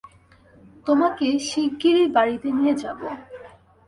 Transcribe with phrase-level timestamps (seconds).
[0.85, 3.07] তোমাকে শিগগিরই বাড়িতে নিয়ে যাবো।